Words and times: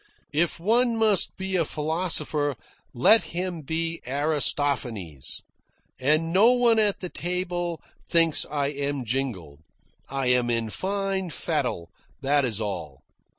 If 0.33 0.59
one 0.59 0.97
must 0.97 1.37
be 1.37 1.55
a 1.55 1.63
philosopher, 1.63 2.55
let 2.91 3.21
him 3.37 3.61
be 3.61 4.01
Aristophanes. 4.07 5.43
And 5.99 6.33
no 6.33 6.53
one 6.53 6.79
at 6.79 7.01
the 7.01 7.09
table 7.09 7.79
thinks 8.09 8.43
I 8.49 8.69
am 8.69 9.05
jingled. 9.05 9.59
I 10.09 10.25
am 10.25 10.49
in 10.49 10.71
fine 10.71 11.29
fettle, 11.29 11.91
that 12.19 12.45
is 12.45 12.59
all. 12.59 13.03